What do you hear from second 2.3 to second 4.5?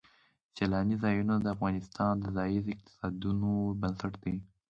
ځایي اقتصادونو بنسټ دی.